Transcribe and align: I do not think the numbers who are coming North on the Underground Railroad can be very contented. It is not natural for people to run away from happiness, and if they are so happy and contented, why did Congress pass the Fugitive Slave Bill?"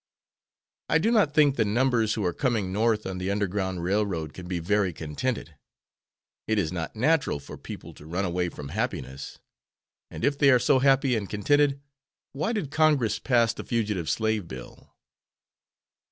I 0.89 0.97
do 0.97 1.11
not 1.11 1.35
think 1.35 1.57
the 1.57 1.63
numbers 1.63 2.15
who 2.15 2.25
are 2.25 2.33
coming 2.33 2.73
North 2.73 3.05
on 3.05 3.19
the 3.19 3.29
Underground 3.29 3.83
Railroad 3.83 4.33
can 4.33 4.47
be 4.47 4.57
very 4.57 4.91
contented. 4.93 5.53
It 6.47 6.57
is 6.57 6.71
not 6.71 6.95
natural 6.95 7.39
for 7.39 7.55
people 7.55 7.93
to 7.93 8.07
run 8.07 8.25
away 8.25 8.49
from 8.49 8.69
happiness, 8.69 9.37
and 10.09 10.25
if 10.25 10.39
they 10.39 10.49
are 10.49 10.57
so 10.57 10.79
happy 10.79 11.15
and 11.15 11.29
contented, 11.29 11.79
why 12.31 12.51
did 12.51 12.71
Congress 12.71 13.19
pass 13.19 13.53
the 13.53 13.63
Fugitive 13.63 14.09
Slave 14.09 14.47
Bill?" 14.47 14.91